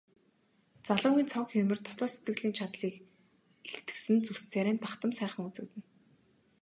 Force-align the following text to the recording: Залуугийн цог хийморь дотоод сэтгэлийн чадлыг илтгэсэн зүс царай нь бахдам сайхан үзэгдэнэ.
Залуугийн 0.87 1.27
цог 1.33 1.47
хийморь 1.51 1.83
дотоод 1.85 2.11
сэтгэлийн 2.13 2.57
чадлыг 2.59 2.95
илтгэсэн 3.67 4.17
зүс 4.25 4.41
царай 4.51 4.73
нь 4.75 4.83
бахдам 4.83 5.11
сайхан 5.19 5.43
үзэгдэнэ. 5.49 5.83